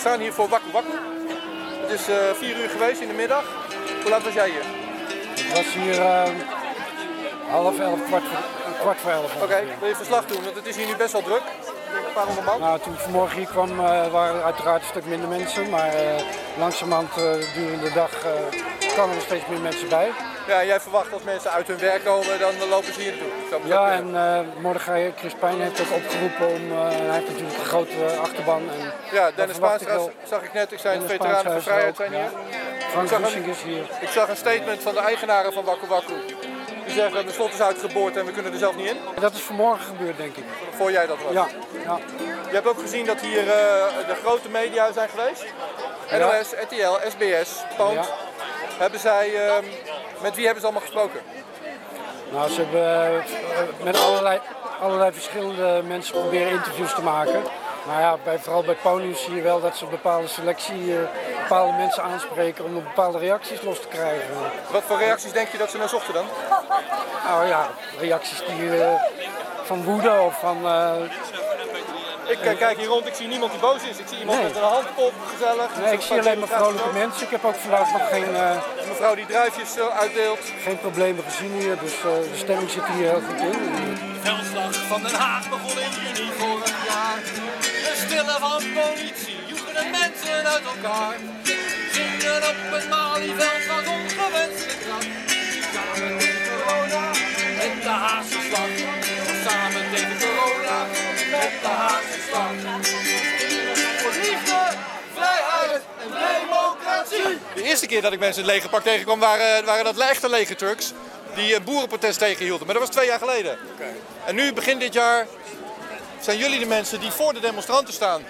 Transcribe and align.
staan 0.00 0.20
hier 0.20 0.32
voor 0.32 0.48
Waku 0.48 0.70
Waku. 0.72 0.88
Het 1.80 2.00
is 2.00 2.08
eh 2.08 2.16
4 2.34 2.56
uur 2.62 2.68
geweest 2.68 3.00
in 3.00 3.08
de 3.08 3.14
middag. 3.14 3.44
Hoe 4.02 4.10
laat 4.10 4.22
was 4.22 4.32
jij 4.32 4.50
hier? 4.50 4.64
Het 5.44 5.56
was 5.56 5.72
hier 5.72 6.00
eh, 6.00 6.30
half 7.50 7.78
elf, 7.78 8.06
kwart 8.06 8.22
voor, 8.24 8.38
eh, 8.72 8.80
kwart 8.80 8.98
voor 8.98 9.10
elf. 9.10 9.42
Oké, 9.42 9.60
wil 9.80 9.88
je 9.88 9.96
verslag 9.96 10.26
doen? 10.26 10.42
Want 10.44 10.56
het 10.56 10.66
is 10.66 10.76
hier 10.76 10.86
nu 10.86 10.96
best 10.96 11.12
wel 11.12 11.22
druk. 11.22 11.42
Ik 11.42 12.06
een 12.06 12.12
paar 12.14 12.26
honderd 12.26 12.46
man. 12.46 12.60
Nou, 12.60 12.80
toen 12.80 12.92
ik 12.92 12.98
vanmorgen 12.98 13.36
hier 13.36 13.46
kwam 13.46 13.70
eh, 13.70 14.12
waren 14.12 14.36
er 14.36 14.42
uiteraard 14.42 14.82
een 14.82 14.88
stuk 14.88 15.06
minder 15.06 15.28
mensen. 15.28 15.70
Maar 15.70 15.94
eh 15.94 16.22
langzamerhand 16.58 17.10
eh 17.16 17.54
durende 17.54 17.88
de 17.88 17.92
dag 17.94 18.24
eh, 18.24 18.60
kwamen 18.92 19.16
er 19.16 19.22
steeds 19.22 19.46
meer 19.48 19.60
mensen 19.60 19.88
bij. 19.88 20.10
Ja, 20.46 20.64
jij 20.64 20.80
verwacht 20.80 21.12
als 21.12 21.22
mensen 21.22 21.50
uit 21.50 21.66
hun 21.66 21.78
werk 21.78 22.04
komen, 22.04 22.38
dan 22.38 22.68
lopen 22.68 22.94
ze 22.94 23.00
hier 23.00 23.12
naartoe. 23.50 23.68
Ja, 23.68 23.90
en 23.92 24.16
eh 24.16 24.40
Mordechai 24.62 25.12
Chris 25.16 25.34
Pijn 25.34 25.60
heeft 25.60 25.80
ook 25.80 25.92
opgeroepen 25.96 26.46
om... 26.48 26.72
eh, 26.72 26.78
hij 26.88 27.14
heeft 27.14 27.28
natuurlijk 27.28 27.58
een 27.58 27.64
grote 27.64 28.04
eh, 28.04 28.20
achterban. 28.20 28.62
En 28.80 28.92
Ja, 29.12 29.30
Dennis 29.34 29.58
Paanstra 29.58 29.94
wel- 29.94 30.12
zag 30.28 30.42
ik 30.42 30.52
net. 30.52 30.72
Ik 30.72 30.78
zei, 30.78 30.94
Dennis 30.94 31.10
veteranen 31.12 31.52
van 31.52 31.62
vrijheid 31.62 31.96
zijn 31.96 32.12
er 32.12 32.18
hier. 32.20 32.30
Frank 32.90 33.04
Ik 33.04 33.10
zag 33.10 33.20
Bussing 33.20 33.44
een- 33.44 33.50
is 33.50 33.62
hier. 33.62 33.82
Ik 34.00 34.08
zag 34.08 34.28
een 34.28 34.36
statement 34.36 34.82
van 34.82 34.94
de 34.94 35.00
eigenaren 35.00 35.52
van 35.52 35.64
Waku 35.64 35.86
Waku. 35.86 36.12
Die 36.84 36.94
zeggen, 36.94 37.26
de 37.26 37.32
slot 37.32 37.52
is 37.52 37.60
uitgeboord 37.62 38.16
en 38.16 38.24
we 38.26 38.32
kunnen 38.32 38.52
er 38.52 38.58
zelf 38.58 38.76
niet 38.76 38.86
in. 38.86 38.96
Dat 39.20 39.32
is 39.34 39.40
vanmorgen 39.40 39.84
gebeurd, 39.84 40.16
denk 40.16 40.36
ik. 40.36 40.44
Voor 40.76 40.90
jij 40.90 41.06
dat 41.06 41.16
was. 41.24 41.32
Ja, 41.32 41.46
ja. 41.84 41.98
Je 42.48 42.54
hebt 42.54 42.66
ook 42.68 42.80
gezien 42.80 43.06
dat 43.06 43.20
hier 43.20 43.44
de 43.44 44.14
grote 44.24 44.48
media 44.48 44.92
zijn 44.92 45.08
geweest. 45.08 45.44
NOS, 46.18 46.52
RTL, 46.62 47.08
SBS, 47.10 47.50
Poont. 47.76 47.94
Ja. 47.94 48.04
Hebben 48.78 49.00
zij, 49.00 49.46
ehm, 49.46 49.64
met 50.22 50.34
wie 50.34 50.44
hebben 50.44 50.60
ze 50.60 50.68
allemaal 50.68 50.88
gesproken? 50.88 51.20
Nou, 52.32 52.50
ze 52.50 52.60
hebben 52.60 53.20
eh, 53.54 53.84
met 53.84 54.00
allerlei, 54.00 54.40
allerlei 54.80 55.12
verschillende 55.12 55.82
mensen 55.86 56.20
proberen 56.20 56.50
interviews 56.50 56.94
te 56.94 57.02
maken. 57.02 57.42
Maar 57.86 58.00
ja, 58.00 58.16
bij, 58.24 58.38
vooral 58.38 58.62
bij 58.62 58.74
Ponius 58.74 59.24
zie 59.24 59.34
je 59.34 59.42
wel 59.42 59.60
dat 59.60 59.76
ze 59.76 59.84
een 59.84 59.90
bepaalde 59.90 60.26
selectie, 60.26 60.96
eh, 60.96 61.02
bepaalde 61.42 61.76
mensen 61.76 62.02
aanspreken 62.02 62.64
om 62.64 62.74
bepaalde 62.74 63.18
reacties 63.18 63.62
los 63.62 63.80
te 63.80 63.88
krijgen. 63.88 64.34
Wat 64.72 64.82
voor 64.82 64.98
reacties 64.98 65.32
denk 65.32 65.48
je 65.48 65.58
dat 65.58 65.70
ze 65.70 65.78
naar 65.78 65.88
zochten 65.88 66.14
dan? 66.14 66.26
Nou 67.26 67.46
ja, 67.46 67.68
reacties 68.00 68.42
die 68.46 68.82
eh, 68.82 69.02
van 69.62 69.84
woede 69.84 70.20
of 70.20 70.38
van... 70.38 70.56
Ik 72.30 72.38
kijk 72.58 72.78
hier 72.78 72.86
rond, 72.86 73.06
ik 73.06 73.14
zie 73.14 73.28
niemand 73.28 73.50
die 73.52 73.60
boos 73.60 73.82
is. 73.90 73.98
Ik 73.98 74.08
zie 74.08 74.18
iemand 74.18 74.38
Nee. 74.38 74.46
met 74.46 74.56
een 74.56 74.62
handpop, 74.76 75.12
gezellig. 75.32 75.68
nee, 75.82 75.92
ik 75.92 76.00
zie 76.00 76.18
alleen 76.18 76.38
maar 76.38 76.48
vrolijke 76.48 76.92
mensen. 76.92 77.22
Ik 77.22 77.30
heb 77.30 77.44
ook 77.44 77.54
vandaag 77.54 77.92
nog 77.92 78.08
geen, 78.08 78.34
eh, 78.34 78.56
mevrouw 78.88 79.14
die 79.14 79.26
druifjes 79.26 79.76
eh, 79.78 79.98
uitdeelt. 80.02 80.38
geen 80.64 80.78
problemen 80.78 81.24
gezien 81.28 81.52
hier, 81.60 81.78
dus 81.78 81.94
eh, 81.94 82.02
de 82.32 82.36
stemming 82.44 82.70
zit 82.70 82.86
hier 82.94 83.08
heel 83.10 83.22
goed 83.28 83.40
in. 83.40 83.58
Veldslag 84.22 84.74
van 84.92 85.02
Den 85.02 85.14
Haag 85.14 85.48
begon 85.48 85.78
in 85.86 85.90
juni 86.04 86.30
vorig 86.38 86.74
jaar. 86.90 87.18
De 87.86 87.92
stille 88.06 88.36
van 88.46 88.62
politie 88.78 89.36
joegen 89.46 89.74
de 89.74 89.86
mensen 89.98 90.46
uit 90.54 90.64
elkaar. 90.74 91.14
Zingen 91.92 92.36
op 92.50 92.58
het 92.74 92.88
Malieveld 92.88 93.64
was 93.72 93.86
ongewenst 93.96 94.62
gedrag. 94.70 95.04
Samen 95.74 96.18
corona 96.48 97.06
met 97.58 97.82
de 97.82 97.88
Haagse 97.88 98.38
slag. 98.48 98.79
Voor 103.98 104.12
liefde, 104.12 104.58
vrijheid 105.14 105.82
en 106.02 106.08
democratie. 106.10 107.38
De 107.54 107.62
eerste 107.62 107.86
keer 107.86 108.02
dat 108.02 108.12
ik 108.12 108.18
mensen 108.18 108.42
in 108.42 108.48
het 108.48 108.56
legerpak 108.56 108.82
tegenkwam 108.82 109.18
waren, 109.18 109.64
waren 109.64 109.84
dat 109.84 109.98
echte 109.98 110.28
legertrucks. 110.28 110.92
Die 111.34 111.54
een 111.54 111.64
boerenprotest 111.64 112.18
tegenhielden. 112.18 112.66
Maar 112.66 112.74
dat 112.74 112.84
was 112.84 112.94
twee 112.94 113.06
jaar 113.06 113.18
geleden. 113.18 113.58
En 114.24 114.34
nu, 114.34 114.52
begin 114.52 114.78
dit 114.78 114.92
jaar, 114.92 115.26
zijn 116.20 116.38
jullie 116.38 116.58
de 116.58 116.66
mensen 116.66 117.00
die 117.00 117.10
voor 117.10 117.32
de 117.32 117.40
demonstranten 117.40 117.94
staan. 117.94 118.22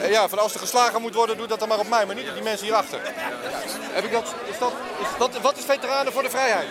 Eh, 0.00 0.10
Ja, 0.10 0.28
van 0.28 0.38
als 0.38 0.54
er 0.54 0.60
geslagen 0.60 1.00
moet 1.00 1.14
worden, 1.14 1.36
doe 1.36 1.46
dat 1.46 1.58
dan 1.58 1.68
maar 1.68 1.78
op 1.78 1.88
mij, 1.88 2.06
maar 2.06 2.14
niet 2.14 2.28
op 2.28 2.34
die 2.34 2.42
mensen 2.42 2.64
hierachter. 2.66 3.00
Heb 3.92 4.04
ik 4.04 4.12
dat, 4.12 4.34
is 4.50 4.58
dat, 4.58 4.72
is 5.00 5.06
dat, 5.18 5.40
wat 5.40 5.56
is 5.56 5.64
Veteranen 5.64 6.12
voor 6.12 6.22
de 6.22 6.30
Vrijheid? 6.30 6.68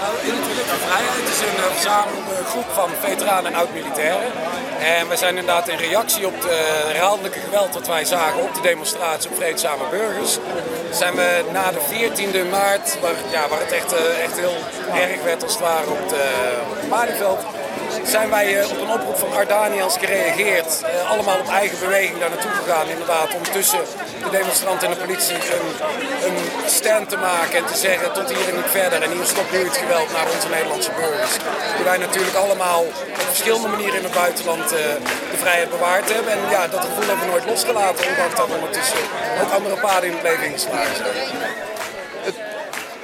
Nou, 0.00 0.14
Intuïtieve 0.22 0.76
Vrijheid 0.86 1.28
is 1.34 1.40
een 1.40 1.56
eh, 1.56 1.72
verzamelde 1.72 2.44
groep 2.44 2.70
van 2.72 2.90
veteranen 3.00 3.52
en 3.52 3.58
oud-militairen. 3.58 4.32
En 4.80 5.08
we 5.08 5.16
zijn 5.16 5.36
inderdaad 5.36 5.68
in 5.68 5.76
reactie 5.76 6.26
op 6.26 6.40
de 6.40 6.82
herhaaldelijke 6.86 7.40
geweld 7.40 7.72
dat 7.72 7.86
wij 7.86 8.04
zagen 8.04 8.42
op 8.42 8.54
de 8.54 8.60
demonstratie 8.60 9.30
op 9.30 9.36
vreedzame 9.36 9.84
burgers. 9.90 10.38
Zijn 10.90 11.14
we 11.14 11.44
na 11.52 11.70
de 11.70 11.80
14e 11.90 12.50
maart, 12.50 13.00
waar, 13.00 13.14
ja, 13.30 13.48
waar 13.48 13.60
het 13.60 13.72
echt, 13.72 13.92
eh, 13.92 14.22
echt 14.24 14.38
heel 14.38 14.56
erg 14.94 15.22
werd 15.22 15.42
als 15.42 15.52
het 15.52 15.62
ware 15.62 15.90
op, 15.90 16.10
het 16.76 16.88
Malieveld, 16.88 17.40
zijn 18.04 18.30
wij 18.30 18.58
eh, 18.58 18.70
op 18.70 18.80
een 18.80 18.92
oproep 18.92 19.16
van 19.16 19.32
Ardanians 19.32 19.96
gereageerd. 19.98 20.82
allemaal 21.08 21.38
op 21.38 21.48
eigen 21.48 21.78
beweging 21.78 22.18
daar 22.18 22.30
naartoe 22.30 22.50
gegaan 22.50 22.88
inderdaad. 22.88 23.34
Om 23.34 23.42
tussen 23.42 23.80
de 24.24 24.30
demonstranten 24.30 24.88
en 24.88 24.94
de 24.94 25.00
politie 25.00 25.34
een, 25.34 25.68
een 26.26 26.38
stand 26.66 27.08
te 27.08 27.16
maken 27.16 27.56
en 27.58 27.66
te 27.66 27.76
zeggen 27.76 28.12
tot 28.12 28.28
hier 28.28 28.48
en 28.48 28.56
niet 28.56 28.70
verder. 28.70 29.02
En 29.02 29.12
hier 29.12 29.24
stopt 29.24 29.52
nu 29.52 29.58
het 29.64 29.76
geweld 29.76 30.12
naar 30.12 30.30
onze 30.34 30.48
Nederlandse 30.48 30.92
burgers. 30.92 31.34
Die 31.76 31.84
wij 31.84 31.98
natuurlijk 31.98 32.36
allemaal 32.36 32.80
op 32.80 33.26
verschillende 33.28 33.68
manieren 33.68 33.96
in 33.96 34.04
het 34.04 34.14
buitenland 34.14 34.62
eh, 34.62 34.78
de 35.30 35.36
vrijheid 35.36 35.70
bewaard 35.70 36.12
hebben. 36.12 36.32
En 36.32 36.50
ja, 36.50 36.68
dat 36.68 36.80
gevoel 36.80 37.06
hebben 37.06 37.24
we 37.24 37.30
nooit 37.30 37.46
losgelaten. 37.46 38.08
Ondanks 38.08 38.34
dat 38.34 38.48
ondertussen 38.48 38.98
ook 39.42 39.52
andere 39.52 39.76
paden 39.76 40.08
in 40.08 40.14
het 40.14 40.22
leven 40.22 40.44
ingeslagen 40.44 40.96
zijn. 40.96 41.14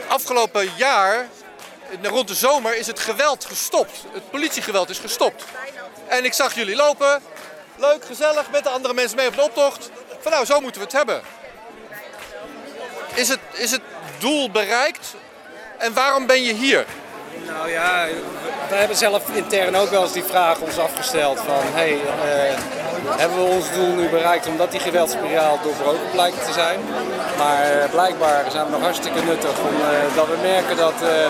Afgelopen 0.08 0.70
jaar, 0.76 1.28
rond 2.02 2.28
de 2.28 2.34
zomer, 2.34 2.76
is 2.76 2.86
het 2.86 3.00
geweld 3.00 3.44
gestopt. 3.44 4.04
Het 4.12 4.30
politiegeweld 4.30 4.90
is 4.90 4.98
gestopt. 4.98 5.44
En 6.08 6.24
ik 6.24 6.32
zag 6.32 6.54
jullie 6.54 6.76
lopen. 6.76 7.22
Leuk, 7.76 8.04
gezellig, 8.04 8.50
met 8.50 8.62
de 8.62 8.70
andere 8.70 8.94
mensen 8.94 9.16
mee 9.16 9.28
op 9.28 9.34
de 9.34 9.42
optocht. 9.42 9.90
Nou, 10.30 10.44
zo 10.44 10.60
moeten 10.60 10.80
we 10.80 10.86
het 10.86 10.96
hebben. 10.96 11.20
Is 13.14 13.28
het, 13.28 13.38
is 13.52 13.70
het 13.70 13.80
doel 14.18 14.50
bereikt? 14.50 15.14
En 15.78 15.92
waarom 15.94 16.26
ben 16.26 16.42
je 16.42 16.52
hier? 16.52 16.84
Nou 17.46 17.70
ja, 17.70 18.06
we 18.68 18.74
hebben 18.74 18.96
zelf 18.96 19.28
intern 19.34 19.76
ook 19.76 19.90
wel 19.90 20.02
eens 20.02 20.12
die 20.12 20.24
vraag 20.24 20.60
ons 20.60 20.78
afgesteld 20.78 21.38
van 21.38 21.62
hey, 21.62 21.92
eh, 21.92 22.58
hebben 23.20 23.38
we 23.38 23.44
ons 23.44 23.72
doel 23.72 23.94
nu 23.94 24.08
bereikt 24.08 24.46
omdat 24.46 24.70
die 24.70 24.80
geweldsspiraal 24.80 25.58
doorbroken 25.62 26.10
blijkt 26.12 26.46
te 26.46 26.52
zijn. 26.52 26.80
Maar 27.38 27.62
eh, 27.62 27.90
blijkbaar 27.90 28.50
zijn 28.50 28.64
we 28.64 28.70
nog 28.70 28.80
hartstikke 28.80 29.22
nuttig 29.24 29.58
omdat 29.58 30.14
dat 30.14 30.26
we 30.26 30.36
merken 30.42 30.76
dat 30.76 31.02
eh, 31.02 31.26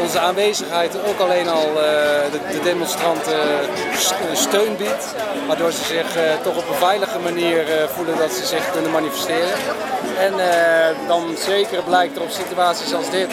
onze 0.00 0.18
aanwezigheid 0.18 0.96
ook 1.08 1.18
alleen 1.20 1.48
al 1.48 1.66
eh, 1.66 1.82
de, 2.32 2.40
de 2.52 2.60
demonstranten 2.62 3.38
s- 3.98 4.12
steun 4.32 4.76
biedt. 4.76 5.04
Waardoor 5.46 5.72
ze 5.72 5.84
zich 5.84 6.16
eh, 6.16 6.22
toch 6.42 6.56
op 6.56 6.68
een 6.68 6.74
veilige 6.74 7.18
manier 7.18 7.68
eh, 7.72 7.88
voelen 7.96 8.18
dat 8.18 8.32
ze 8.32 8.46
zich 8.46 8.72
kunnen 8.72 8.90
manifesteren. 8.90 9.52
En 10.18 10.32
eh, 10.50 10.96
dan 11.08 11.34
zeker 11.46 11.82
blijkt 11.82 12.16
er 12.16 12.22
op 12.22 12.30
situaties 12.30 12.94
als 12.94 13.10
dit 13.10 13.30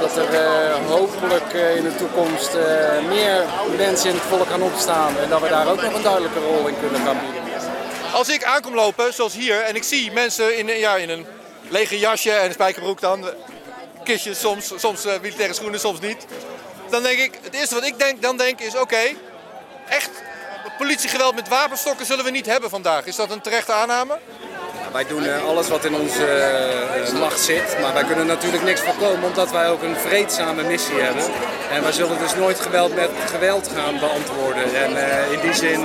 dat 0.00 0.16
er 0.16 0.34
eh, 0.34 0.74
hopelijk 0.88 1.52
eh, 1.54 1.76
in 1.76 1.82
de 1.82 1.96
toekomst 1.96 2.54
eh, 2.54 2.64
meer 3.08 3.42
mensen 3.76 4.08
in 4.10 4.14
het 4.14 4.24
volk 4.28 4.48
gaan 4.48 4.62
opstaan 4.62 5.12
en 5.22 5.28
dat 5.28 5.40
we 5.40 5.48
daar 5.48 5.68
ook 5.68 5.82
nog 5.82 5.94
een 5.94 6.02
duidelijke 6.02 6.38
rol 6.38 6.66
in 6.66 6.74
kunnen 6.80 7.00
gaan 7.06 7.16
bieden. 7.20 7.36
Als 8.12 8.28
ik 8.28 8.44
aankom 8.44 8.74
lopen, 8.74 9.14
zoals 9.14 9.34
hier, 9.34 9.60
en 9.62 9.74
ik 9.74 9.82
zie 9.82 10.12
mensen 10.12 10.58
in, 10.58 10.66
ja, 10.78 10.96
in 10.96 11.10
een 11.10 11.26
lege 11.68 11.98
jasje 11.98 12.30
en 12.30 12.44
een 12.46 12.52
spijkerbroek 12.52 13.00
dan, 13.00 13.24
soms, 14.16 14.72
soms 14.76 15.04
eh, 15.04 15.20
militaire 15.20 15.54
schoenen, 15.54 15.80
soms 15.80 16.00
niet. 16.00 16.26
Dan 16.90 17.02
denk 17.02 17.18
ik, 17.18 17.38
het 17.42 17.54
eerste 17.54 17.74
wat 17.74 17.84
ik 17.84 17.98
denk, 17.98 18.22
dan 18.22 18.36
denk 18.36 18.60
is, 18.60 18.76
oké, 18.76 19.14
echt 19.88 20.10
politiegeweld 20.78 21.34
met 21.34 21.48
wapenstokken 21.48 22.06
zullen 22.06 22.24
we 22.24 22.30
niet 22.30 22.46
hebben 22.46 22.70
vandaag. 22.70 23.06
Is 23.06 23.16
dat 23.16 23.30
een 23.30 23.40
terechte 23.40 23.72
aanname? 23.72 24.18
Wij 24.92 25.06
doen 25.06 25.24
eh, 25.24 25.44
alles 25.44 25.68
wat 25.68 25.84
in 25.84 25.94
onze 25.94 26.26
eh, 26.26 27.12
macht 27.12 27.40
zit, 27.40 27.80
maar 27.80 27.94
wij 27.94 28.04
kunnen 28.04 28.26
natuurlijk 28.26 28.62
niks 28.62 28.80
voorkomen 28.80 29.28
omdat 29.28 29.50
wij 29.50 29.68
ook 29.68 29.82
een 29.82 29.96
vreedzame 29.96 30.62
missie 30.62 31.00
hebben. 31.00 31.24
En 31.70 31.82
wij 31.82 31.92
zullen 31.92 32.18
dus 32.18 32.34
nooit 32.34 32.60
geweld 32.60 32.94
met 32.94 33.10
geweld 33.26 33.70
gaan 33.74 33.98
beantwoorden. 33.98 34.74
En 34.74 34.90
in 35.32 35.40
die 35.40 35.54
zin 35.54 35.84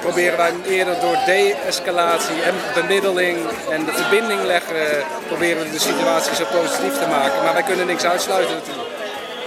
proberen 0.00 0.36
wij 0.36 0.52
eerder 0.66 1.00
door 1.00 1.16
de-escalatie 1.26 2.42
en 2.42 2.54
bemiddeling 2.74 3.38
en 3.70 3.84
de 3.84 3.92
verbinding 3.92 4.42
leggen, 4.42 5.04
proberen 5.26 5.62
we 5.62 5.70
de 5.70 5.78
situatie 5.78 6.34
zo 6.34 6.44
positief 6.44 6.98
te 6.98 7.06
maken. 7.06 7.42
Maar 7.42 7.52
wij 7.52 7.62
kunnen 7.62 7.86
niks 7.86 8.04
uitsluiten 8.04 8.54
natuurlijk. 8.54 8.88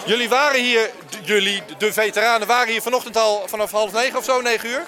Jullie 0.06 0.30
waren 0.30 0.62
hier, 0.62 0.90
jullie, 1.24 1.64
de 1.78 1.94
veteranen, 1.94 2.48
waren 2.48 2.72
hier 2.72 2.82
vanochtend 2.82 3.18
al 3.18 3.44
vanaf 3.48 3.72
half 3.72 3.92
negen 3.92 4.18
of 4.18 4.24
zo, 4.24 4.42
negen 4.42 4.70
uur. 4.70 4.84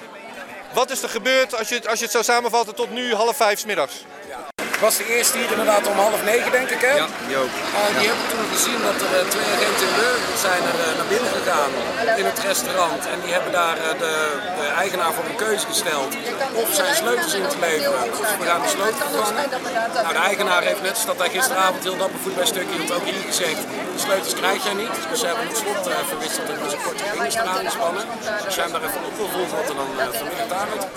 Wat 0.74 0.90
is 0.92 1.04
er 1.04 1.10
gebeurd 1.10 1.58
als 1.58 1.70
je, 1.70 1.76
het- 1.76 1.88
als 1.88 1.98
je 1.98 2.04
het 2.04 2.14
zou 2.14 2.24
samenvatten 2.24 2.76
tot 2.76 2.92
nu 2.92 3.14
half 3.14 3.36
vijf 3.36 3.60
's 3.60 3.66
middags? 3.66 3.94
Was 4.81 4.98
de 4.98 5.07
eerste 5.16 5.38
hier 5.38 5.51
inderdaad 5.51 5.88
om 5.88 5.98
half 5.98 6.24
negen, 6.24 6.51
denk 6.51 6.69
ik, 6.69 6.81
hè? 6.81 6.94
Ja, 7.01 7.07
die 7.28 7.38
ook. 7.38 7.54
En 7.88 7.94
die 7.98 8.07
hebben 8.10 8.28
toen 8.33 8.48
gezien 8.56 8.80
dat 8.88 8.98
er 9.06 9.12
eh, 9.19 9.30
twee 9.33 9.50
agenten 9.56 9.86
in 9.88 9.94
Burgers 10.01 10.42
zijn 10.50 10.63
er, 10.72 10.78
eh, 10.86 10.98
naar 10.98 11.10
binnen 11.13 11.31
gegaan 11.38 11.72
in 12.22 12.25
het 12.31 12.39
restaurant. 12.50 13.01
En 13.13 13.19
die 13.24 13.33
hebben 13.36 13.51
daar 13.51 13.78
eh, 13.78 14.00
de, 14.04 14.13
de 14.60 14.68
eigenaar 14.83 15.13
voor 15.13 15.25
een 15.30 15.42
keuze 15.45 15.66
gesteld 15.74 16.12
of 16.62 16.69
zijn 16.80 16.95
sleutels 16.95 17.33
in 17.33 17.48
te 17.48 17.60
leveren 17.60 18.04
of 18.12 18.38
we 18.39 18.45
gaan 18.45 18.62
de 18.62 18.72
sleutel 18.78 19.07
vervangen. 19.07 19.50
Nou, 19.94 20.13
de 20.13 20.24
eigenaar 20.30 20.63
heeft 20.63 20.81
net 20.81 21.04
dat 21.06 21.18
hij 21.18 21.30
gisteravond 21.30 21.83
heel 21.83 21.98
dapper 21.98 22.19
voetbalstukje 22.19 22.75
hield 22.78 22.92
ook 22.92 23.06
hier 23.06 23.24
gezegd, 23.31 23.62
de 23.94 24.00
sleutels 24.00 24.33
krijg 24.33 24.63
jij 24.63 24.74
niet. 24.74 24.95
Dus 25.10 25.19
ze 25.19 25.25
hebben 25.25 25.48
het 25.48 25.57
slot 25.57 25.88
eh, 25.88 25.95
verwisseld 26.07 26.50
en 26.50 26.60
dus 26.63 26.74
een 26.74 26.81
korte 26.81 27.04
vingers 27.04 27.36
eraan 27.36 27.66
gespannen. 27.66 28.04
Dus 28.45 28.54
zijn 28.54 28.72
daar 28.72 28.83
even 28.83 29.04
opgevolgd 29.06 29.51
wat 29.51 29.69
er 29.69 29.75
dan 29.75 30.00
eh, 30.00 30.07
vanmiddag 30.19 30.48
daar 30.48 30.68
uit 30.72 30.88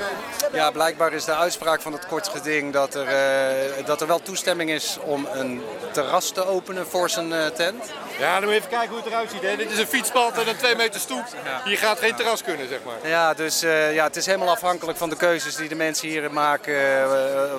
Ja, 0.52 0.70
blijkbaar 0.70 1.12
is 1.12 1.24
de 1.24 1.34
uitspraak 1.34 1.80
van 1.80 1.92
het 1.92 2.06
kort 2.06 2.28
geding 2.28 2.72
dat 2.72 2.94
er, 2.94 3.06
eh, 3.06 3.73
dat 3.84 4.00
er 4.00 4.06
wel 4.06 4.22
toestemming 4.22 4.70
is 4.70 4.98
om 5.04 5.26
een 5.32 5.62
terras 5.92 6.30
te 6.30 6.46
openen 6.46 6.86
voor 6.86 7.10
zijn 7.10 7.32
eh, 7.32 7.46
tent. 7.46 7.92
Ja, 8.18 8.34
dan 8.34 8.42
moet 8.42 8.52
je 8.52 8.56
even 8.56 8.70
kijken 8.70 8.88
hoe 8.88 8.98
het 8.98 9.06
eruit 9.06 9.30
ziet. 9.30 9.42
Hè. 9.42 9.56
Dit 9.56 9.70
is 9.70 9.78
een 9.78 9.86
fietspad 9.86 10.38
en 10.38 10.48
een 10.48 10.56
2 10.56 10.76
meter 10.76 11.00
stoep. 11.00 11.24
Hier 11.64 11.78
gaat 11.78 11.98
geen 11.98 12.14
terras 12.14 12.42
kunnen, 12.42 12.68
zeg 12.68 12.78
maar. 12.84 13.08
Ja, 13.10 13.34
dus 13.34 13.62
eh, 13.62 13.94
ja, 13.94 14.04
het 14.04 14.16
is 14.16 14.26
helemaal 14.26 14.50
afhankelijk 14.50 14.98
van 14.98 15.08
de 15.08 15.16
keuzes 15.16 15.56
die 15.56 15.68
de 15.68 15.74
mensen 15.74 16.08
hier 16.08 16.32
maken, 16.32 17.02
eh, 17.02 17.10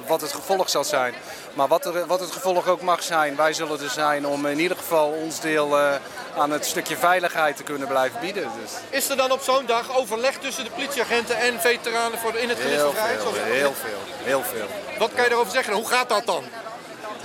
wat 0.07 0.21
het 0.21 0.33
gevolg 0.33 0.69
zal 0.69 0.83
zijn. 0.83 1.13
Maar 1.53 1.67
wat, 1.67 1.85
er, 1.85 2.05
wat 2.05 2.19
het 2.19 2.31
gevolg 2.31 2.67
ook 2.67 2.81
mag 2.81 3.03
zijn, 3.03 3.35
wij 3.35 3.53
zullen 3.53 3.79
er 3.81 3.89
zijn 3.89 4.27
om 4.27 4.45
in 4.45 4.59
ieder 4.59 4.77
geval 4.77 5.09
ons 5.09 5.39
deel 5.39 5.79
eh, 5.79 5.95
aan 6.37 6.51
het 6.51 6.65
stukje 6.65 6.97
veiligheid 6.97 7.57
te 7.57 7.63
kunnen 7.63 7.87
blijven 7.87 8.19
bieden. 8.19 8.49
Dus 8.61 8.71
Is 8.89 9.09
er 9.09 9.17
dan 9.17 9.31
op 9.31 9.41
zo'n 9.41 9.65
dag 9.65 9.97
overleg 9.97 10.37
tussen 10.37 10.63
de 10.63 10.69
politieagenten 10.69 11.37
en 11.37 11.59
veteranen 11.59 12.19
voor 12.19 12.31
de, 12.31 12.41
in 12.41 12.49
het 12.49 12.57
gelid 12.57 12.75
heel 12.75 12.93
veel, 12.93 13.33
heel 13.43 13.73
veel, 13.73 13.99
heel 14.23 14.43
veel. 14.43 14.67
Wat 14.97 15.13
kan 15.13 15.23
je 15.23 15.29
daarover 15.29 15.53
zeggen? 15.53 15.73
Hoe 15.73 15.87
gaat 15.87 16.09
dat 16.09 16.25
dan? 16.25 16.43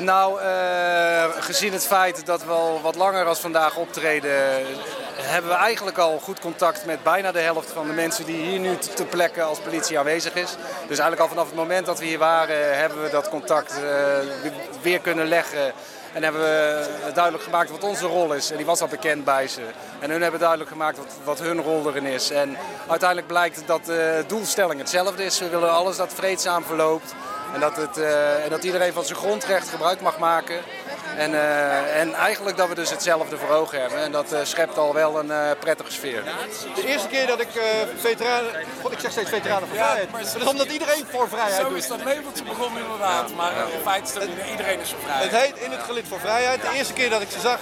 Nou, 0.00 0.40
eh, 0.40 1.24
gezien 1.38 1.72
het 1.72 1.86
feit 1.86 2.26
dat 2.26 2.44
we 2.44 2.50
al 2.50 2.80
wat 2.82 2.94
langer 2.94 3.24
als 3.24 3.38
vandaag 3.38 3.76
optreden, 3.76 4.30
hebben 5.16 5.50
we 5.50 5.56
eigenlijk 5.56 5.98
al 5.98 6.18
goed 6.18 6.40
contact 6.40 6.86
met 6.86 7.02
bijna 7.02 7.32
de 7.32 7.40
helft 7.40 7.70
van 7.70 7.86
de 7.86 7.92
mensen 7.92 8.26
die 8.26 8.36
hier 8.36 8.58
nu 8.58 8.76
te 8.76 9.04
plekke 9.04 9.42
als 9.42 9.58
politie 9.58 9.98
aanwezig 9.98 10.34
is. 10.34 10.50
Dus 10.88 10.98
eigenlijk 10.98 11.20
al 11.20 11.28
vanaf 11.28 11.46
het 11.46 11.54
moment 11.54 11.86
dat 11.86 11.98
we 11.98 12.04
hier 12.04 12.18
waren, 12.18 12.78
hebben 12.78 13.02
we 13.02 13.10
dat 13.10 13.28
contact 13.28 13.72
eh, 13.72 13.82
weer 14.82 15.00
kunnen 15.00 15.26
leggen. 15.26 15.72
En 16.12 16.22
hebben 16.22 16.40
we 16.40 16.86
duidelijk 17.14 17.44
gemaakt 17.44 17.70
wat 17.70 17.84
onze 17.84 18.06
rol 18.06 18.34
is. 18.34 18.50
En 18.50 18.56
die 18.56 18.66
was 18.66 18.80
al 18.80 18.88
bekend 18.88 19.24
bij 19.24 19.48
ze. 19.48 19.62
En 19.98 20.10
hun 20.10 20.22
hebben 20.22 20.40
duidelijk 20.40 20.70
gemaakt 20.70 20.96
wat, 20.96 21.14
wat 21.24 21.38
hun 21.38 21.62
rol 21.62 21.88
erin 21.88 22.06
is. 22.06 22.30
En 22.30 22.56
uiteindelijk 22.88 23.28
blijkt 23.28 23.62
dat 23.66 23.84
de 23.84 24.24
doelstelling 24.26 24.80
hetzelfde 24.80 25.24
is. 25.24 25.38
We 25.38 25.48
willen 25.48 25.72
alles 25.72 25.96
dat 25.96 26.14
vreedzaam 26.14 26.64
verloopt. 26.64 27.14
En 27.54 27.60
dat, 27.60 27.76
het, 27.76 27.98
eh, 27.98 28.44
en 28.44 28.50
dat 28.50 28.64
iedereen 28.64 28.92
van 28.92 29.04
zijn 29.04 29.18
grondrecht 29.18 29.68
gebruik 29.68 30.00
mag 30.00 30.18
maken. 30.18 30.60
En, 31.16 31.34
eh, 31.34 32.00
en 32.00 32.14
eigenlijk 32.14 32.56
dat 32.56 32.68
we 32.68 32.74
dus 32.74 32.90
hetzelfde 32.90 33.36
voor 33.36 33.48
ogen 33.48 33.80
hebben. 33.80 33.98
En 33.98 34.12
dat 34.12 34.32
eh, 34.32 34.40
schept 34.42 34.78
al 34.78 34.94
wel 34.94 35.18
een 35.18 35.30
eh, 35.30 35.50
prettige 35.58 35.92
sfeer. 35.92 36.24
De 36.74 36.86
eerste 36.86 37.08
keer 37.08 37.26
dat 37.26 37.40
ik 37.40 37.54
eh, 37.54 37.64
veteranen... 37.96 38.50
God, 38.82 38.92
ik 38.92 38.98
zeg 38.98 39.10
steeds 39.10 39.30
veteranen 39.30 39.68
voor 39.68 39.76
vrijheid. 39.76 40.10
maar 40.10 40.20
Maar 40.22 40.32
dat 40.32 40.42
is 40.42 40.48
omdat 40.48 40.66
iedereen 40.66 41.04
voor 41.10 41.28
vrijheid 41.28 41.62
Zo 41.62 41.68
doet. 41.68 41.78
is 41.78 41.88
dat 41.88 42.04
labeltje 42.04 42.44
begonnen 42.44 42.82
inderdaad, 42.82 43.34
maar 43.34 43.52
in 43.52 43.80
feite 43.82 44.06
is 44.06 44.12
dat 44.12 44.46
iedereen 44.50 44.80
is 44.80 44.90
voor 44.90 45.10
Het 45.10 45.28
vrij. 45.28 45.42
heet 45.46 45.58
In 45.58 45.70
het 45.70 45.82
Gelid 45.82 46.08
voor 46.08 46.20
Vrijheid. 46.20 46.62
De 46.62 46.68
eerste 46.74 46.92
keer 46.92 47.10
dat 47.10 47.22
ik 47.22 47.30
ze 47.30 47.40
zag 47.40 47.58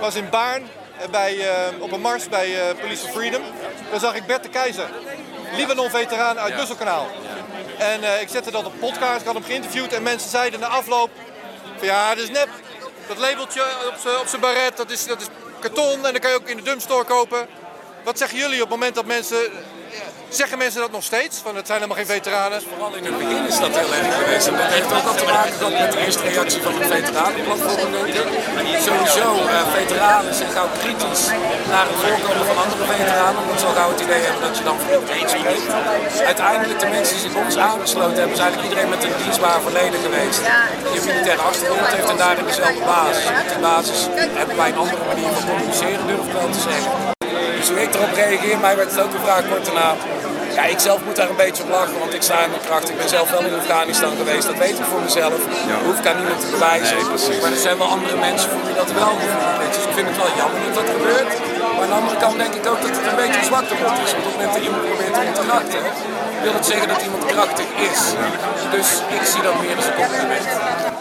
was 0.00 0.14
in 0.14 0.28
Baarn. 0.30 0.68
Bij, 1.10 1.38
eh, 1.48 1.82
op 1.82 1.92
een 1.92 2.00
mars 2.00 2.28
bij 2.28 2.68
eh, 2.68 2.80
Police 2.80 3.06
for 3.06 3.10
Freedom. 3.10 3.42
Daar 3.90 4.00
zag 4.00 4.14
ik 4.14 4.26
Bert 4.26 4.42
de 4.42 4.48
Keizer. 4.48 4.88
Libanon-veteraan 5.56 6.38
uit 6.38 6.56
Musselkanaal. 6.56 7.06
En 7.80 8.04
eh, 8.04 8.20
ik 8.20 8.28
zette 8.28 8.50
dat 8.50 8.64
op 8.64 8.72
podcast. 8.78 9.20
Ik 9.20 9.26
had 9.26 9.34
hem 9.34 9.44
geïnterviewd. 9.44 9.92
En 9.92 10.02
mensen 10.02 10.30
zeiden 10.30 10.60
na 10.60 10.66
afloop... 10.66 11.10
Van, 11.76 11.86
ja, 11.86 12.14
dat 12.14 12.24
is 12.24 12.30
nep. 12.30 12.48
Dat 13.08 13.18
labeltje 13.18 13.62
op 14.20 14.26
zijn- 14.26 14.40
baret, 14.40 14.76
dat 14.76 14.90
is, 14.90 15.06
dat 15.06 15.20
is 15.20 15.26
karton. 15.60 16.06
En 16.06 16.12
dat 16.12 16.18
kan 16.18 16.30
je 16.30 16.36
ook 16.36 16.48
in 16.48 16.56
de 16.56 16.62
dumpstore 16.62 17.04
kopen. 17.04 17.46
Wat 18.04 18.18
zeggen 18.18 18.38
jullie 18.38 18.54
op 18.54 18.60
het 18.60 18.78
moment 18.78 18.94
dat 18.94 19.04
mensen... 19.06 19.38
Zeggen 20.30 20.58
mensen 20.58 20.80
dat 20.80 20.92
nog 20.98 21.02
steeds? 21.02 21.34
Van 21.46 21.56
het 21.56 21.66
zijn 21.66 21.78
helemaal 21.80 22.00
geen 22.02 22.14
veteranen. 22.16 22.58
Vooral 22.70 22.94
in 22.98 23.04
het 23.04 23.18
begin 23.18 23.44
is 23.52 23.58
dat 23.64 23.72
heel 23.80 23.92
erg 23.98 24.08
geweest. 24.20 24.46
Dat 24.46 24.72
heeft 24.76 24.92
ook 24.98 25.08
al 25.10 25.18
te 25.22 25.28
maken 25.36 25.72
met 25.82 25.92
de 25.92 26.00
eerste 26.04 26.22
reactie 26.32 26.62
van 26.66 26.74
het 26.78 26.86
veteranenplatform. 26.96 27.92
Sowieso, 28.88 29.28
eh, 29.34 29.54
veteranen 29.78 30.34
zijn 30.34 30.50
gauw 30.56 30.70
kritisch 30.82 31.24
naar 31.72 31.86
het 31.90 31.98
voorkomen 32.02 32.46
van 32.50 32.58
andere 32.64 32.84
veteranen. 32.94 33.38
Omdat 33.42 33.60
ze 33.60 33.66
al 33.66 33.76
gauw 33.80 33.90
het 33.94 34.00
idee 34.06 34.22
hebben 34.26 34.42
dat 34.48 34.58
je 34.58 34.64
dan 34.64 34.76
voor 34.80 34.92
iedereen 35.00 35.28
spreekt. 35.36 35.68
Uiteindelijk, 36.32 36.80
de 36.84 36.90
mensen 36.96 37.14
die 37.16 37.24
zich 37.26 37.36
ons 37.44 37.56
aangesloten 37.68 38.18
hebben, 38.20 38.36
is 38.38 38.42
eigenlijk 38.44 38.68
iedereen 38.68 38.90
met 38.94 39.02
een 39.04 39.16
dienstbaar 39.22 39.60
verleden 39.68 40.00
geweest. 40.06 40.40
Die 40.92 41.02
militaire 41.08 41.42
achtergrond 41.50 41.86
heeft 41.94 42.10
en 42.14 42.20
daarin 42.24 42.46
dezelfde 42.50 42.84
basis. 42.94 43.24
Op 43.42 43.48
die 43.52 43.62
basis 43.70 44.00
hebben 44.40 44.56
wij 44.60 44.68
een 44.70 44.82
andere 44.84 45.04
manier 45.12 45.30
van 45.36 45.44
communiceren, 45.50 46.06
durf 46.10 46.22
ik 46.26 46.32
wel 46.38 46.50
te 46.58 46.62
zeggen. 46.70 47.18
Dus 47.60 47.68
hoe 47.68 47.82
ik 47.82 47.94
erop 47.94 48.12
reageer, 48.14 48.58
mij 48.58 48.76
werd 48.76 48.90
het 48.90 49.00
ook 49.04 49.10
gevraagd 49.10 49.48
kort 49.48 49.64
daarna. 49.64 49.94
Ja, 50.54 50.64
ik 50.64 50.78
zelf 50.78 51.04
moet 51.04 51.16
daar 51.16 51.30
een 51.30 51.42
beetje 51.46 51.62
op 51.62 51.68
lachen, 51.68 51.98
want 51.98 52.14
ik 52.14 52.22
sta 52.22 52.38
in 52.44 52.50
mijn 52.50 52.62
kracht. 52.68 52.88
Ik 52.88 52.96
ben 52.96 53.08
zelf 53.08 53.30
wel 53.30 53.44
in 53.44 53.54
Afghanistan 53.54 54.16
geweest, 54.16 54.46
dat 54.46 54.58
weet 54.58 54.78
ik 54.78 54.84
voor 54.84 55.00
mezelf. 55.00 55.32
Dat 55.34 55.82
hoef 55.84 55.98
ik 55.98 56.06
aan 56.06 56.16
niemand 56.16 56.40
te 56.40 56.50
bewijzen. 56.50 56.96
maar 57.42 57.52
er 57.56 57.64
zijn 57.68 57.78
wel 57.78 57.90
andere 57.96 58.16
mensen 58.16 58.50
voor 58.50 58.64
wie 58.66 58.74
dat 58.74 58.92
wel 58.92 59.14
gebeurt. 59.24 59.74
Dus 59.74 59.84
ik 59.88 59.92
vind 59.98 60.06
het 60.08 60.16
wel 60.16 60.32
jammer 60.36 60.60
dat 60.66 60.74
dat 60.74 60.88
gebeurt. 60.96 61.32
Maar 61.74 61.82
aan 61.82 61.92
de 61.94 61.98
andere 62.02 62.16
kant 62.24 62.36
denk 62.38 62.54
ik 62.54 62.66
ook 62.66 62.80
dat 62.82 62.96
het 62.96 63.06
een 63.10 63.20
beetje 63.22 63.38
een 63.38 63.50
zwakte 63.52 63.74
is. 63.74 64.12
Want 64.14 64.26
op 64.26 64.32
het 64.32 64.32
moment 64.32 64.52
dat 64.54 64.62
iemand 64.62 64.82
probeert 64.88 65.14
te 65.14 65.22
ontkrachten, 65.30 65.82
wil 66.42 66.54
het 66.54 66.66
zeggen 66.66 66.88
dat 66.88 67.02
iemand 67.02 67.24
krachtig 67.24 67.68
is. 67.90 68.00
Dus 68.76 68.88
ik 69.18 69.24
zie 69.32 69.42
dat 69.42 69.60
meer 69.60 69.76
als 69.76 69.86
een 69.86 69.98
compliment. 70.02 70.48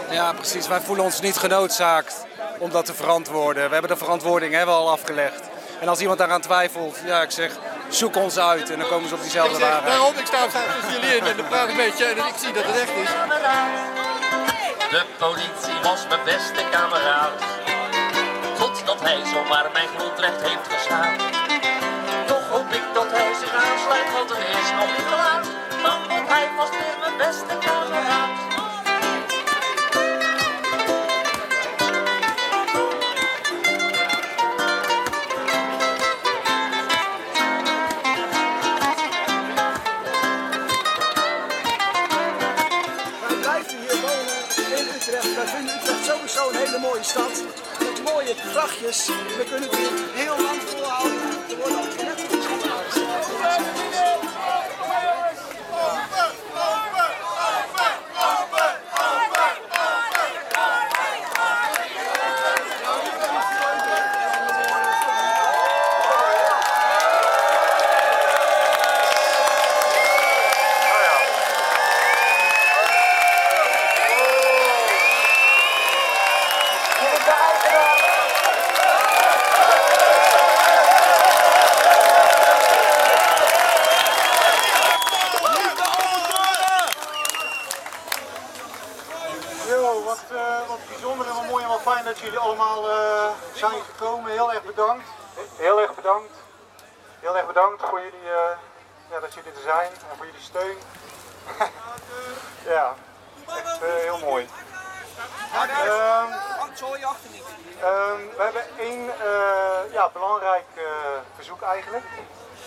Ja, 0.10 0.34
precies. 0.34 0.68
Wij 0.68 0.81
voelen 0.81 1.06
ons 1.06 1.22
niet 1.22 1.38
genoodzaakt 1.38 2.16
om 2.60 2.69
dat 2.69 2.86
te 2.86 2.94
verantwoorden. 2.94 3.66
We 3.68 3.74
hebben 3.74 3.92
de 3.92 4.04
verantwoording 4.06 4.54
hebben 4.54 4.75
we 4.75 4.81
al 4.81 4.92
afgelegd. 4.92 5.42
En 5.81 5.88
als 5.88 6.00
iemand 6.00 6.19
daaraan 6.19 6.42
twijfelt, 6.42 6.98
ja, 7.06 7.22
ik 7.22 7.31
zeg, 7.31 7.52
zoek 7.90 8.16
ons 8.16 8.38
uit 8.40 8.70
en 8.70 8.80
dan 8.80 8.88
komen 8.88 9.08
ze 9.08 9.14
op 9.14 9.20
Ik 9.20 9.26
diezelfde 9.26 9.56
zeg, 9.56 9.70
waarheid. 9.70 9.92
daarom, 9.94 10.14
ik 10.18 10.26
sta 10.26 10.50
straks 10.50 10.66
tussen 10.76 11.02
jullie 11.02 11.18
in 11.18 11.26
en 11.26 11.38
dan 11.38 11.48
praat 11.48 11.64
ik 11.64 11.70
een 11.70 11.78
beetje 11.86 12.06
en 12.06 12.18
ik 12.18 12.34
zie 12.38 12.54
dat 12.54 12.64
het 12.66 12.76
echt 12.76 12.96
is. 13.04 13.10
De 14.96 15.04
politie 15.18 15.78
was 15.84 16.08
mijn 16.10 16.24
beste 16.26 16.64
kameraad. 16.72 17.38
Totdat 18.58 19.00
hij 19.02 19.20
zomaar 19.34 19.70
mijn 19.74 19.88
grondrecht 19.98 20.42
heeft 20.42 20.68
gestaan. 20.74 21.14
Toch 22.26 22.48
hoop 22.50 22.72
ik 22.80 22.84
dat 22.94 23.08
hij 23.12 23.34
zich 23.42 23.54
aansluit, 23.54 24.12
want 24.14 24.30
er 24.32 24.38
is 24.62 24.70
nog 24.80 24.90
niet 24.98 25.10
hele 46.69 46.81
mooie 46.81 47.04
stad. 47.04 47.44
Met 47.80 48.04
mooie 48.04 48.33
grachtjes. 48.36 49.06
We 49.38 49.45
kunnen 49.50 49.69
het 49.69 49.77
hier 49.77 49.92
heel 50.13 50.42
lang 50.42 50.62
volhouden. 50.62 51.21
Er 51.50 51.57
worden 51.57 51.77
al 51.77 51.88
Heel 97.19 97.38
erg 97.38 97.47
bedankt 97.47 97.81
voor 97.81 97.99
jullie, 97.99 98.30
eh, 98.30 98.57
ja, 99.09 99.19
dat 99.19 99.33
jullie 99.33 99.52
er 99.52 99.61
zijn 99.61 99.92
en 99.92 100.18
voor 100.18 100.26
jullie 100.26 100.42
steun. 100.42 100.78
ja, 102.76 102.94
eh, 103.47 103.80
heel 103.81 104.18
mooi. 104.19 104.49
Ehm, 105.54 106.31
ehm, 107.81 108.18
we 108.38 108.44
hebben 108.44 108.64
één 108.78 109.09
eh, 109.19 109.94
ja, 109.94 110.09
belangrijk 110.09 110.66
verzoek 111.35 111.61
eigenlijk. 111.61 112.06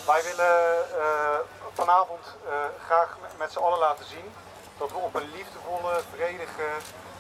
Wij 0.07 0.23
willen 0.23 0.85
vanavond 1.73 2.37
graag 2.87 3.17
met- 3.37 3.53
z'n 3.53 3.59
allen 3.59 3.79
laten 3.79 4.05
zien 4.05 4.35
dat 4.79 4.91
we 4.91 4.97
op 4.97 5.15
een 5.15 5.31
liefdevolle, 5.35 6.01
vredige, 6.15 6.67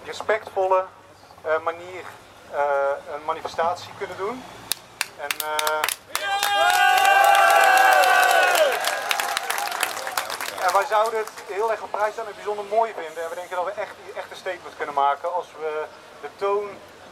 respectvolle 0.04 0.84
manier 1.62 2.04
een 3.14 3.24
manifestatie 3.24 3.92
kunnen 3.98 4.16
doen. 4.16 4.44
En, 5.18 5.28
en 10.66 10.72
wij 10.72 10.84
zouden 10.88 11.18
het 11.18 11.30
heel 11.46 11.70
erg 11.70 11.82
op 11.82 11.90
prijs 11.90 12.12
staan 12.12 12.26
en 12.26 12.34
bijzonder 12.34 12.64
mooi 12.64 12.92
vinden. 12.96 13.22
En 13.22 13.28
we 13.28 13.34
denken 13.34 13.56
dat 13.56 13.64
we 13.64 13.70
echt, 13.70 13.94
echt 14.16 14.30
een 14.30 14.36
statement 14.36 14.76
kunnen 14.76 14.94
maken 14.94 15.34
als 15.34 15.46
we 15.60 15.84
de 16.20 16.28
toon 16.36 16.68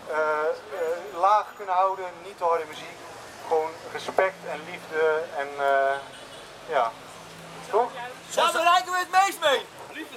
eh, 0.09 0.17
eh, 0.19 1.19
laag 1.21 1.47
kunnen 1.57 1.75
houden, 1.75 2.05
niet 2.25 2.37
te 2.39 2.45
harde 2.45 2.65
muziek. 2.65 2.99
Gewoon 3.49 3.71
respect 3.93 4.35
en 4.51 4.61
liefde 4.71 5.23
en 5.37 5.49
eh, 5.59 5.97
ja, 6.69 6.91
toch? 7.71 7.91
Daar 8.35 8.53
bereiken 8.53 8.93
we 8.93 8.99
het 8.99 9.11
meest 9.11 9.41
mee. 9.41 9.67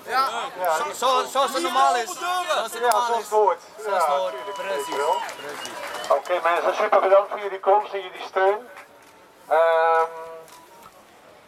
Ja, 0.06 0.30
ja 0.60 0.76
Zo- 0.76 0.94
zo- 0.94 1.26
zoals 1.32 1.54
het 1.54 1.62
normaal 1.64 1.96
is. 1.96 2.10
Zoals 2.12 2.64
het 2.64 2.74
ja, 2.74 2.80
normaal 2.80 3.06
zoals 3.06 3.10
is. 3.20 3.24
het 3.26 3.34
hoort. 3.34 3.60
Zoals 3.84 4.04
het 4.04 4.12
Ja, 4.14 4.18
hoort, 4.18 4.54
precies. 4.54 4.96
wel. 4.96 5.16
Oké 6.18 6.40
mensen, 6.44 6.76
super 6.76 7.00
bedankt 7.02 7.30
voor 7.30 7.40
jullie 7.40 7.60
komst 7.60 7.94
en 7.94 8.02
jullie 8.02 8.22
steun. 8.28 8.70
Ehm, 9.48 10.10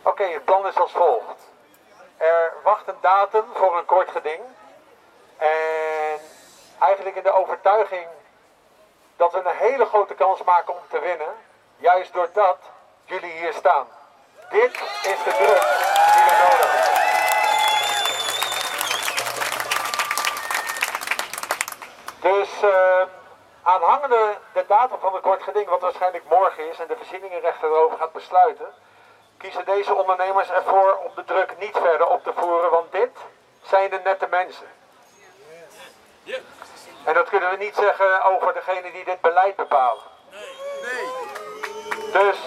Oké, 0.02 0.24
het 0.24 0.46
plan 0.46 0.68
is 0.68 0.76
als 0.76 0.92
volgt. 0.92 1.40
Er 2.18 2.54
wacht 2.64 2.88
een 2.88 2.98
datum 3.02 3.46
voor 3.54 3.78
een 3.78 3.86
kort 3.86 4.10
geding. 4.10 4.42
En 5.38 6.20
eigenlijk 6.80 7.16
in 7.16 7.24
de 7.24 7.32
overtuiging 7.32 8.08
dat 9.16 9.32
we 9.32 9.40
een 9.40 9.56
hele 9.56 9.86
grote 9.86 10.14
kans 10.14 10.44
maken 10.44 10.74
om 10.74 10.80
te 10.90 11.00
winnen. 11.00 11.36
Juist 11.78 12.14
doordat 12.14 12.58
jullie 13.04 13.32
hier 13.32 13.54
staan. 13.54 13.88
Dit 14.50 14.74
is 15.04 15.24
de 15.24 15.34
druk 15.38 15.62
die 16.14 16.24
we 16.24 16.36
nodig 16.44 16.72
hebben. 16.72 17.04
Dus 22.22 22.62
eh, 22.62 23.02
aanhangende 23.64 24.38
de 24.54 24.66
datum 24.68 25.00
van 25.00 25.14
het 25.14 25.22
kort 25.22 25.44
geding, 25.44 25.70
wat 25.70 25.82
waarschijnlijk 25.82 26.24
morgen 26.30 26.70
is 26.70 26.80
en 26.80 26.88
de 26.88 26.96
voorzieningenrechter 26.96 27.70
erover 27.70 27.98
gaat 27.98 28.12
besluiten, 28.12 28.74
kiezen 29.46 29.66
deze 29.66 29.94
ondernemers 29.94 30.50
ervoor 30.50 30.98
om 30.98 31.12
de 31.16 31.24
druk 31.24 31.58
niet 31.60 31.78
verder 31.78 32.08
op 32.08 32.24
te 32.24 32.34
voeren, 32.36 32.72
want 32.72 32.92
dit 32.92 33.10
zijn 33.62 33.90
de 33.90 34.00
nette 34.04 34.28
mensen. 34.30 34.68
En 37.04 37.14
dat 37.14 37.30
kunnen 37.30 37.50
we 37.50 37.58
niet 37.58 37.76
zeggen 37.76 38.24
over 38.24 38.54
degene 38.54 38.92
die 38.92 39.06
dit 39.06 39.22
beleid 39.22 39.56
bepalen. 39.56 40.04
Dus 42.12 42.38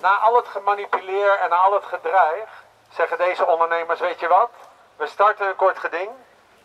na 0.00 0.18
al 0.18 0.36
het 0.36 0.48
gemanipuleer 0.48 1.38
en 1.38 1.50
na 1.50 1.56
al 1.56 1.74
het 1.74 1.84
gedreig, 1.84 2.64
zeggen 2.92 3.18
deze 3.18 3.46
ondernemers, 3.46 4.00
weet 4.00 4.20
je 4.20 4.28
wat, 4.28 4.50
we 4.96 5.06
starten 5.06 5.48
een 5.48 5.56
kort 5.56 5.78
geding 5.78 6.10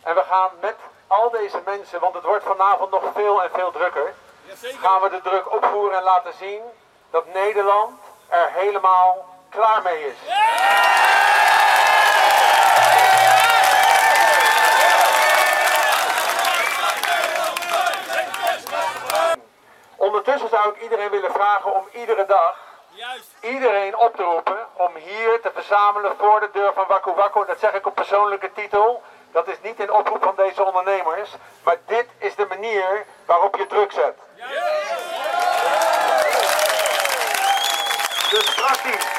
en 0.04 0.16
we 0.16 0.24
gaan 0.24 0.52
met 0.62 0.76
al 1.08 1.30
deze 1.30 1.62
mensen, 1.66 2.00
want 2.00 2.14
het 2.14 2.24
wordt 2.24 2.46
vanavond 2.46 2.92
nog 2.92 3.04
veel 3.14 3.44
en 3.44 3.50
veel 3.54 3.72
drukker, 3.72 4.14
gaan 4.82 5.02
we 5.02 5.10
de 5.10 5.22
druk 5.22 5.52
opvoeren 5.52 5.98
en 5.98 6.04
laten 6.04 6.34
zien 6.34 6.62
dat 7.10 7.34
Nederland 7.34 8.00
er 8.28 8.52
helemaal 8.52 9.29
klaar 9.50 9.82
mee 9.82 10.06
is. 10.06 10.16
Ondertussen 19.96 20.50
zou 20.50 20.74
ik 20.74 20.82
iedereen 20.82 21.10
willen 21.10 21.32
vragen 21.32 21.76
om 21.76 21.88
iedere 21.92 22.26
dag 22.26 22.56
iedereen 23.42 23.98
op 23.98 24.16
te 24.16 24.24
roepen 24.24 24.68
om 24.74 24.96
hier 24.96 25.42
te 25.42 25.52
verzamelen 25.54 26.12
voor 26.18 26.40
de 26.40 26.50
deur 26.54 26.74
van 26.74 26.86
Waku 26.88 27.12
Waku. 27.12 27.46
Dat 27.46 27.60
zeg 27.60 27.74
ik 27.74 27.88
op 27.88 27.96
persoonlijke 27.96 28.52
titel. 28.54 29.04
Dat 29.32 29.48
is 29.48 29.56
niet 29.62 29.80
in 29.80 29.92
oproep 29.92 30.24
van 30.24 30.36
deze 30.36 30.64
ondernemers. 30.64 31.30
Maar 31.64 31.78
dit 31.86 32.06
is 32.18 32.36
de 32.36 32.46
manier 32.50 33.06
waarop 33.26 33.56
je 33.56 33.68
druk 33.68 33.92
zet. 33.92 34.18
Dus 38.30 38.56
praktisch. 38.56 39.19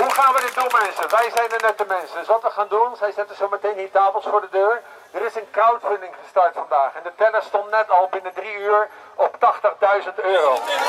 Hoe 0.00 0.10
gaan 0.10 0.34
we 0.34 0.40
dit 0.40 0.54
doen 0.54 0.80
mensen? 0.82 1.10
Wij 1.10 1.30
zijn 1.34 1.48
de 1.48 1.58
nette 1.60 1.84
mensen. 1.88 2.18
Dus 2.18 2.26
wat 2.26 2.42
we 2.42 2.50
gaan 2.50 2.68
doen, 2.68 2.96
zij 2.96 3.12
zetten 3.12 3.36
zo 3.36 3.48
meteen 3.48 3.76
hier 3.76 3.90
tafels 3.90 4.24
voor 4.30 4.40
de 4.40 4.48
deur. 4.50 4.82
Er 5.10 5.24
is 5.24 5.34
een 5.34 5.50
crowdfunding 5.50 6.14
gestart 6.22 6.54
vandaag. 6.54 6.94
En 6.94 7.02
de 7.02 7.12
teller 7.16 7.42
stond 7.42 7.70
net 7.70 7.90
al 7.90 8.08
binnen 8.10 8.32
drie 8.32 8.56
uur 8.56 8.88
op 9.14 9.34
80.000 9.34 10.14
euro. 10.14 10.50
90! 10.50 10.80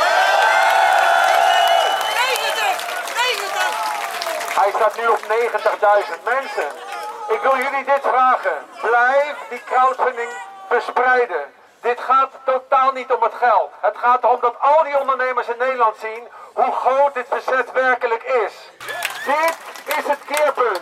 90! 3.25 4.59
Hij 4.59 4.71
staat 4.75 4.97
nu 4.97 5.07
op 5.07 5.21
90.000 5.21 6.23
mensen. 6.23 6.67
Ik 7.27 7.41
wil 7.41 7.57
jullie 7.57 7.85
dit 7.85 8.01
vragen. 8.01 8.65
Blijf 8.81 9.35
die 9.49 9.63
crowdfunding 9.63 10.31
verspreiden. 10.67 11.53
Dit 11.81 11.99
gaat 11.99 12.31
totaal 12.45 12.91
niet 12.91 13.11
om 13.11 13.23
het 13.23 13.33
geld. 13.33 13.71
Het 13.81 13.97
gaat 13.97 14.23
erom 14.23 14.39
dat 14.39 14.55
al 14.59 14.83
die 14.83 14.99
ondernemers 14.99 15.47
in 15.47 15.57
Nederland 15.57 15.97
zien 15.97 16.27
hoe 16.53 16.71
groot 16.71 17.13
dit 17.13 17.25
verzet 17.29 17.71
werkelijk 17.71 18.23
is. 18.23 18.53
Dit 19.25 19.57
is 19.97 20.05
het 20.07 20.19
keerpunt. 20.25 20.81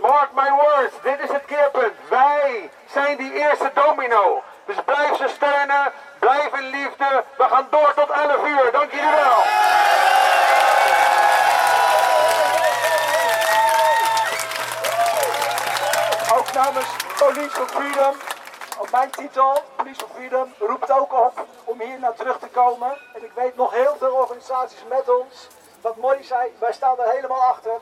Mark 0.00 0.32
my 0.32 0.50
words, 0.50 0.94
dit 1.02 1.20
is 1.20 1.30
het 1.30 1.44
keerpunt. 1.44 1.94
Wij 2.08 2.70
zijn 2.92 3.16
die 3.16 3.32
eerste 3.32 3.70
domino. 3.74 4.42
Dus 4.66 4.76
blijf 4.84 5.16
ze 5.16 5.28
steunen, 5.28 5.92
blijf 6.18 6.58
in 6.58 6.70
liefde. 6.70 7.24
We 7.36 7.44
gaan 7.44 7.66
door 7.70 7.92
tot 7.94 8.10
11 8.10 8.46
uur. 8.46 8.72
Dank 8.72 8.90
jullie 8.90 9.10
wel. 9.10 9.42
Ook 16.38 16.52
namens 16.52 16.86
Police 17.18 17.60
Freedom, 17.66 18.16
mijn 18.90 19.10
titel, 19.10 19.62
Police 19.76 20.00
for 20.00 20.08
Freedom, 20.14 20.54
roept 20.58 20.92
ook 20.92 21.12
op 21.12 21.46
om 21.64 21.80
hier 21.80 21.98
naar 21.98 22.14
terug 22.14 22.38
te 22.38 22.48
komen. 22.48 22.98
En 23.14 23.24
ik 23.24 23.32
weet 23.34 23.56
nog 23.56 23.72
heel 23.72 23.96
veel 23.98 24.14
organisaties 24.14 24.84
met 24.88 25.08
ons. 25.08 25.48
Wat 25.80 25.96
Morrie 25.96 26.24
zei, 26.24 26.52
wij 26.58 26.72
staan 26.72 27.00
er 27.00 27.10
helemaal 27.10 27.42
achter. 27.42 27.80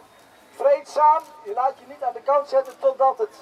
Vreedzaam, 0.57 1.23
je 1.43 1.53
laat 1.53 1.75
je 1.79 1.85
niet 1.87 2.03
aan 2.03 2.13
de 2.13 2.23
kant 2.23 2.49
zetten 2.49 2.79
totdat 2.79 3.19
het 3.19 3.37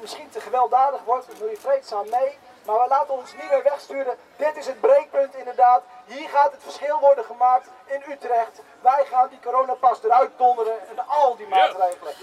misschien 0.00 0.30
te 0.30 0.40
gewelddadig 0.40 1.00
wordt. 1.04 1.26
Dan 1.26 1.36
doe 1.38 1.50
je 1.50 1.56
vreedzaam 1.56 2.08
mee. 2.10 2.38
Maar 2.64 2.78
we 2.82 2.88
laten 2.88 3.14
ons 3.14 3.32
niet 3.32 3.50
meer 3.50 3.62
wegsturen. 3.62 4.18
Dit 4.36 4.56
is 4.56 4.66
het 4.66 4.80
breekpunt 4.80 5.34
inderdaad. 5.34 5.82
Hier 6.04 6.28
gaat 6.28 6.52
het 6.52 6.62
verschil 6.62 6.98
worden 6.98 7.24
gemaakt 7.24 7.68
in 7.86 8.02
Utrecht. 8.08 8.60
Wij 8.80 9.04
gaan 9.10 9.28
die 9.28 9.40
coronapas 9.42 10.02
eruit 10.04 10.30
donderen 10.36 10.88
en 10.88 11.06
al 11.06 11.36
die 11.36 11.48
maatregelen. 11.48 12.14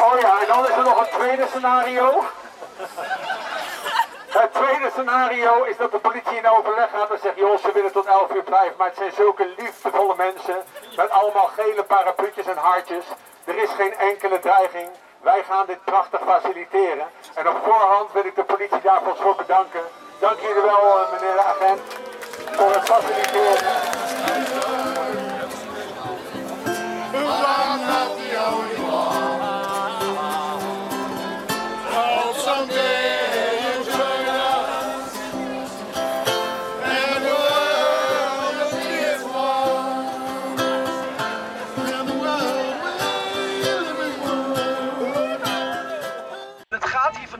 Oh 0.00 0.20
ja, 0.20 0.40
en 0.40 0.46
dan 0.46 0.64
is 0.68 0.76
er 0.76 0.82
nog 0.82 1.00
een 1.00 1.18
tweede 1.18 1.46
scenario. 1.50 2.24
Het 4.28 4.52
tweede 4.52 4.90
scenario 4.90 5.62
is 5.62 5.76
dat 5.76 5.90
de 5.90 5.98
politie 5.98 6.36
in 6.36 6.48
overleg 6.48 6.90
gaat 6.90 7.10
en 7.10 7.18
zegt, 7.22 7.36
joh, 7.36 7.58
ze 7.58 7.70
willen 7.72 7.92
tot 7.92 8.06
11 8.06 8.34
uur 8.34 8.42
blijven, 8.42 8.74
maar 8.78 8.86
het 8.86 8.96
zijn 8.96 9.12
zulke 9.12 9.54
liefdevolle 9.56 10.14
mensen 10.16 10.56
met 10.96 11.10
allemaal 11.10 11.46
gele 11.46 11.84
parapluutjes 11.84 12.46
en 12.46 12.56
hartjes. 12.56 13.04
Er 13.44 13.56
is 13.62 13.70
geen 13.70 13.96
enkele 13.96 14.38
dreiging. 14.38 14.88
Wij 15.20 15.42
gaan 15.48 15.66
dit 15.66 15.84
prachtig 15.84 16.20
faciliteren. 16.26 17.06
En 17.34 17.48
op 17.48 17.56
voorhand 17.64 18.12
wil 18.12 18.24
ik 18.24 18.34
de 18.34 18.44
politie 18.44 18.80
daarvoor 18.80 19.16
voor 19.16 19.34
bedanken. 19.36 19.80
Dank 20.18 20.40
jullie 20.40 20.62
wel, 20.62 21.00
eh, 21.00 21.12
meneer 21.12 21.34
de 21.34 21.42
agent, 21.42 21.80
voor 22.56 22.70
het 22.72 22.84
faciliteren. 22.84 24.05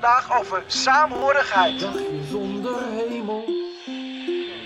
Vandaag 0.00 0.38
over 0.40 0.62
samenhorigheid. 0.66 1.86
zonder 2.30 2.82
hemel. 2.90 3.44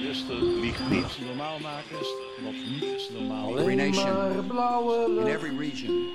Rustig, 0.02 0.40
niet. 0.88 1.18
normaal 1.26 1.58
maken 1.58 2.00
is 2.00 2.14
wat 2.42 2.52
niet 2.52 3.10
normaal 3.18 3.58
Every 3.58 3.74
nation 3.74 4.06
in 4.32 5.14
lucht. 5.14 5.28
every 5.28 5.56
region 5.58 6.08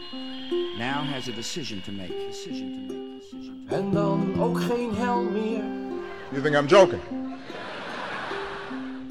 now 0.77 1.03
has 1.13 1.27
a 1.27 1.31
decision 1.35 1.81
to 1.81 1.91
make. 1.91 2.11
Decision 2.29 2.87
to 2.87 2.93
make. 2.93 3.19
Decision 3.19 3.65
to 3.69 3.75
En 3.75 3.91
dan 3.91 4.35
ook 4.39 4.61
geen 4.61 4.95
hel 4.95 5.21
meer. 5.21 5.63
You 6.31 6.41
think 6.41 6.55
I'm 6.55 6.67
joking? 6.67 7.01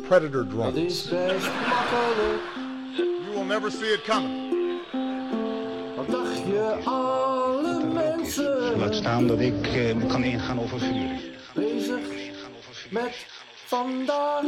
Predator 0.08 0.42
Dat 0.44 0.50
drones. 0.50 0.76
is 0.76 1.08
best 1.08 1.49
makkelijk. 1.68 2.42
You 2.96 3.30
will 3.34 3.44
never 3.44 3.70
see 3.70 3.92
it 3.92 4.02
coming. 4.02 4.52
Wat 5.96 6.08
dacht 6.11 6.38
je 6.46 6.78
alle 6.84 7.43
mensen 8.24 8.78
Laat 8.78 8.94
staan 8.94 9.26
dat 9.26 9.40
ik 9.40 9.66
eh, 9.66 10.08
kan 10.08 10.24
ingaan 10.24 10.60
over 10.60 10.78
vuur. 10.78 11.20
bezig 11.54 12.00
met 12.90 13.26
vandaag? 13.66 14.42